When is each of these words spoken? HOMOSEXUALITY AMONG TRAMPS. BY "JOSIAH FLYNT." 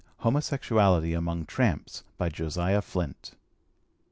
HOMOSEXUALITY 0.21 1.13
AMONG 1.13 1.45
TRAMPS. 1.45 2.01
BY 2.17 2.29
"JOSIAH 2.29 2.81
FLYNT." 2.81 3.31